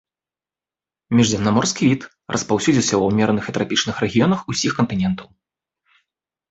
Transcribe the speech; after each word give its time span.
Міжземнаморскі 1.19 1.83
від, 1.91 2.01
распаўсюдзіўся 2.37 2.95
ва 3.03 3.13
ўмераных 3.13 3.43
і 3.53 3.57
трапічных 3.59 3.95
рэгіёнах 4.07 4.39
ўсіх 4.53 4.71
кантынентаў. 4.81 5.27